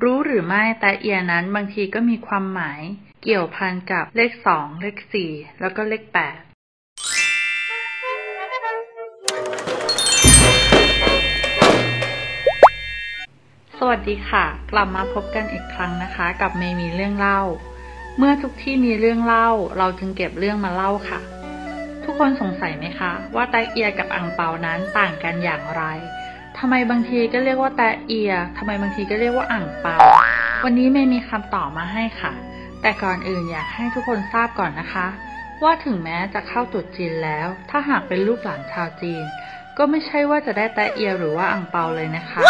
[0.00, 2.80] รู้หรือไม่แต่เอียนั้นบางทีก็มีความหมาย
[3.22, 5.30] เกี่ยวพันกับเลขสองเลขสี่
[5.60, 6.38] แล้วก็เลขแปด
[13.78, 17.40] สวัสดีค่ะ กลับมาพบกันอีกครั้งนะคะ กับเมมีเรื่องเล่า
[18.18, 19.48] เมื่อทุกที่มีเรื่องเล่า
[19.78, 21.20] เราจึงเก็บเรื่องมาเล่าค่ะ
[22.04, 25.82] ทุกคนสงสัยไหมคะ ว่าไตเอียกับอังเปานั้นต่างกันอย่างไร
[26.64, 29.96] ทำไมบางทีก็เรียกว่าแตเอียทำไมบางทีก็เรียกว่าอ่างเปา
[30.64, 32.32] วันนี้ไม่มีคำตอบมาให้ค่ะ
[32.82, 35.06] แต่ก่อนอื่นอยากให้ทุกคนทราบก่อนนะคะ
[35.62, 39.24] ว่าถึงแม้จะเข้าตุดจีนแล้ว ถ้าหากเป็นลูกหลานชาวจีน
[39.78, 42.40] ก็ไม่ใช่ว่าจะได้แตเอียหรือว่าอ่างเปาเลยนะคะ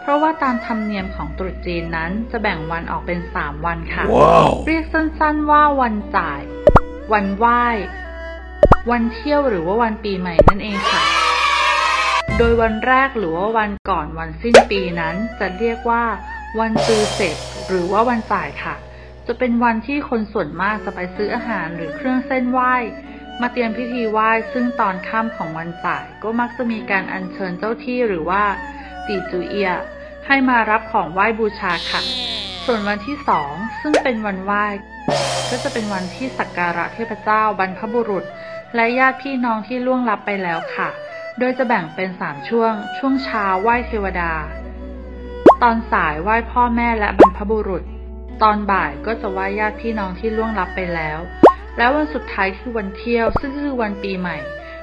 [0.00, 4.48] เพราะว่าตามธรรมเนียมของตรุษจีนนั้นจะแบ่งวันออกเป็นสามวันค่ะ Wow.
[4.66, 6.40] เรียกสั้นๆว่าวันจ่าย
[7.12, 7.64] วันไหว้
[8.90, 11.21] วันเที่ยวหรือว่าวันปีใหม่นั่นเองค่ะ
[12.38, 16.04] โดยวันแรกหรือว่าวันก่อนวันสิ้นปีนั้น จะเรียกว่า
[16.60, 17.36] วันตือเสร็จ
[17.68, 18.74] หรือว่าวันจ่ายค่ะ
[19.26, 22.74] จะเป็นวันที่คนส่วนมากจะไปซื้ออาหารหรือเครื่องเส้นไหว้
[23.40, 28.42] มาเตรียมพิธีไหว้ซึ่งตอนค่ำของวันจ่ายก็มักจะมีการอัญเชิญเจ้าที่หรือว่า
[29.06, 29.72] ตีจูเอีย
[30.26, 32.02] ให้มารับของไหว้บูชาค่ะ
[32.64, 34.64] ส่วนวันที่สองซึ่งเป็นวันไหว้
[35.50, 38.24] ก็จะเป็นวันที่สักการะเทพเจ้าบรรพบุรุษ
[38.74, 40.88] และญาติพี่น้องที่ล่วงลับไปแล้วค่ะ
[41.38, 44.32] โดยจะแบ่งเป็นสามช่วง ช่วงเช้าไหว้เทวดา
[45.62, 47.82] ตอนสายไหว้พ่อแม่และบรรพบุรุษ
[48.42, 51.18] ตอนบ่ายก็จะไหว้ญาติพี่น้องที่ล่วงลับไปแล้ว
[51.76, 54.36] และวันสุดท้ายคือวันเที่ยว ซึ่งคือวันปีใหม่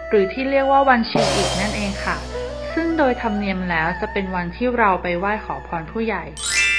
[0.10, 2.18] หรือที่เรียกว่าวันชิวอีกนั่นเองค่ะ
[2.74, 6.24] ซึ่งโดยธรรมเนียมแล้วจะเป็นวันที่เราไปไหว้ขอพรผู้ใหญ่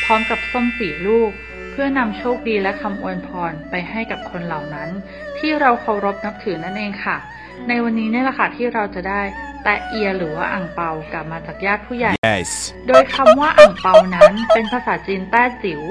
[0.05, 1.31] พร้อมกับส้มสีลูก
[1.71, 4.89] เพื่อนำโชคดีและคำอวยพรไปให้กับคนเหล่านั้น
[5.39, 7.17] ที่เราเคารพนับถือนั่นเองค่ะ
[7.69, 9.23] ในวันนี้เนี่ยแหละค่ะที่เราจะได้
[9.63, 12.51] แตะเอียหรือว่าอ่างเปากลับมาจากญาติผู้ใหญ่ Yes.
[12.89, 15.83] โดยคำว่าอ่างเปานั้นเป็นภาษาจีนแต้จิ๋ว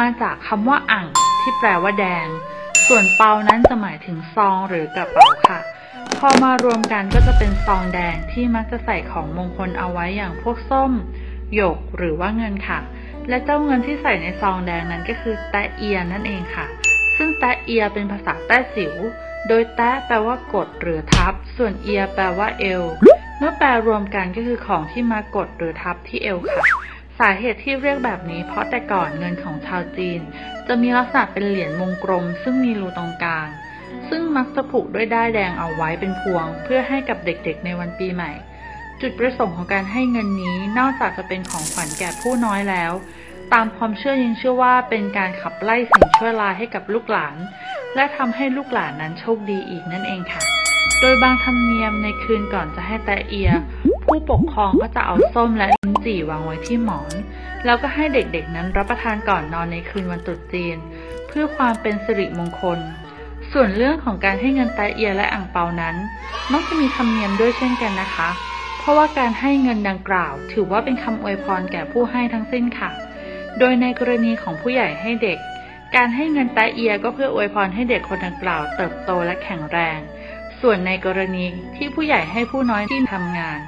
[0.00, 1.06] มาจากคำว่าอ่าง
[1.40, 2.26] ที่แปลว่าแดง
[2.88, 5.58] ส่วนเปานั้นจะหมายถึงซองหรือกระเป๋าค่ะ
[6.18, 10.92] พอมารวมกันก็จะเป็นซองแดงที่มักจะใส่ของมงคลเอาไว้อย่างพวกส้ม
[11.54, 12.78] หยกหรือว่าเงินค่ะ
[13.28, 16.66] และเจ้าเงินที่ใส่ในซองแดงนั้นก็คือแตะเอียนั่นเองค่ะ
[17.16, 18.94] ซึ่งแตะเอียเป็นภาษาแต้จิ๋ว
[19.48, 22.82] โดยแตะแปลว่ากดหรือทับ ส่วนเอียแปลว่าเอว
[23.40, 26.64] เมื่อแปลรวมกันก็คือของที่มากดหรือทับที่เอวค่ะ
[27.18, 30.20] สาเหตุที่เรียกแบบนี้เพราะแต่ก่อนเงินของชาวจีน
[30.66, 33.48] จะมีลักษณะเป็นเหรียญวงกลม ซึ่งมีรูตรงกลาง
[34.08, 38.32] ซึ่งมักจะผูกด้วยด้ายแดงเอาไว้เป็นพวง เพื่อให้กับเด็กๆในวันปีใหม่
[39.00, 42.92] จุดประสงค์ของการให้เงินนี้นอกจากจะเป็นของขวัญแก่ผู้น้อยแล้ว
[43.52, 47.36] ตามความเชื่อยังเชื่อว่าเป็นการขับไล่สิ่งชั่วร้ายให้กับลูกหลาน
[47.94, 50.59] และทำให้ลูกหลานนั้นโชคดีอีกนั่นเองค่ะ
[51.00, 53.50] โดยบางธรรมเนียมในคืนก่อนจะให้แตะเอีย
[54.04, 57.12] ผู้ปกครองก็จะเอาส้มและลิ้นจี่วางไว้ที่หมอน
[57.64, 60.76] แล้วก็ให้เด็กๆนั้นรับประทานก่อนนอนในคืนวันตรุษจีน
[61.28, 62.78] เพื่อความเป็นสิริมงคล
[63.52, 65.96] ส่วนเรื่องของการให้เงินแตะเอียและอ่างเปานั้น
[66.52, 68.28] มักจะมีธรรมเนียมด้วยเช่นกันนะคะ
[68.78, 72.90] เพราะว่าการให้เงินดังกล่าว ถือว่าเป็นคำอวยพรแก่ผู้ให้ทั้งสิ้นค่ะ
[73.58, 75.38] โดยในกรณีของผู้ใหญ่ให้เด็ก
[75.96, 79.98] การให้เงินตะเอียก็เพื่ออวยพรให้เด็กคนดังกล่าวเติบโตและแข็งแรง
[80.62, 81.44] ส่วนในกรณี
[81.76, 83.58] ที่ผู้ใหญ่ให้ผู้น้อยที่ทำงาน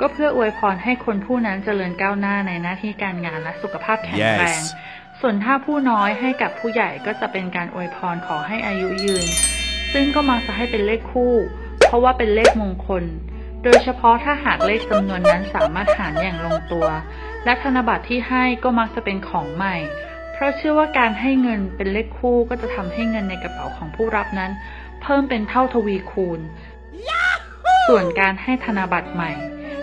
[0.00, 4.74] ก็เพื่ออวยพรให้คนผู้นั้นเจริญก้าวหน้าในหน้าที่การงานและสุขภาพแข็งแรง Yes.
[5.20, 9.26] ส่วนถ้าผู้น้อยให้กับผู้ใหญ่ก็จะเป็นการอวยพรขอให้อายุยืน
[9.92, 11.34] ซึ่งก็มักจะให้เป็นเลขคู่
[11.86, 13.04] เพราะว่าเป็นเลขมงคล
[13.64, 16.86] โดยเฉพาะถ้าหากเลขจำนวนนั้นสามารถหารอย่างลงตัว
[17.44, 19.76] และธนบัตรที่ให้ก็มักจะเป็นของใหม่
[20.32, 24.50] เพราะเชื่อว่าการให้เงินเป็นเลขคู่ก็จะทำให้เงินในกระเป๋าของผู้รับนั้น
[25.02, 26.40] เพิ่มเป็นเท่าทวีคูณ
[27.88, 29.32] ส่วนการให้ธนบัตรใหม่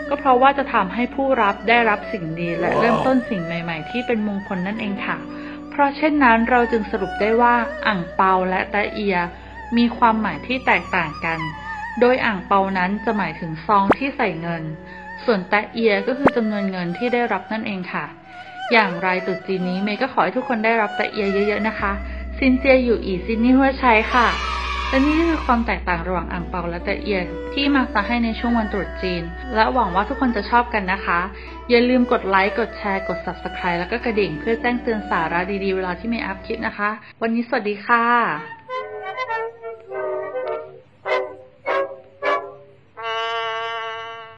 [0.09, 5.17] ก็เพราะว่าจะทำให้ผู้รับได้รับสิ่งดีและเริ่มต้นสิ่งใหม่ ๆ ที่เป็นมงคลนั่นเองค่ะ
[5.69, 7.55] เพราะเช่นนั้นเราจึงสรุปได้ว่า
[7.87, 9.17] อ่างเปาและตะเอีย
[9.77, 11.39] มีความหมายที่แตกต่างกัน
[11.99, 14.63] โดยอ่างเปานั้นจะหมายถึงซองที่ใส่เงิน
[15.25, 18.05] ส่วนแตะเอียก็คือจำนวนเงินที่ได้รับนั่นเองค่ะ
[18.71, 21.91] อย่างไรตรุษจีนนี้เมย์ก็ขอให้ทุกคนได้รับแตะเอียเยอะ ๆนะคะ
[22.37, 24.27] ซินเจียอยู่อีซินนี่หัวใช้ค่ะ
[24.89, 27.21] และนี่คือความแตกต่างระหว่างอ่างเปาและตะเอีย
[27.53, 29.23] ที่มักจะให้ในช่วงวันตรุษจีน
[29.55, 31.19] และหวังว่าทุกคนจะชอบกันนะคะ
[31.69, 36.89] อย่าลืมกดไลค์ กดแชร์ กด subscribe แล้วก็กระดิ่งเพื่อแจ้งเตือนสาระดีๆ เวลาที่มีอัพคลิปนะคะ
[37.21, 38.54] วันนี้สวัสดีค่ะ